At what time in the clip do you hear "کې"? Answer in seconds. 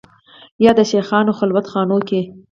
2.07-2.21